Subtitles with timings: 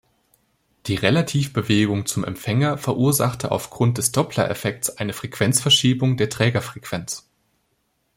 [0.87, 7.29] Die Relativbewegung zum Empfänger verursachte aufgrund des Dopplereffekts eine Frequenzverschiebung der Trägerfrequenz.